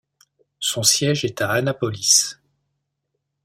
Son 0.59 0.81
siège 0.81 1.25
est 1.25 1.41
à 1.43 1.51
Annapolis. 1.51 2.37